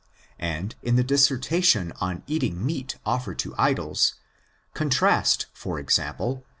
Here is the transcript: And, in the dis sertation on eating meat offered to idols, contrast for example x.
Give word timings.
And, 0.39 0.73
in 0.81 0.95
the 0.95 1.03
dis 1.03 1.29
sertation 1.29 1.95
on 2.01 2.23
eating 2.25 2.65
meat 2.65 2.97
offered 3.05 3.37
to 3.37 3.53
idols, 3.55 4.15
contrast 4.73 5.45
for 5.53 5.77
example 5.77 6.37
x. 6.39 6.47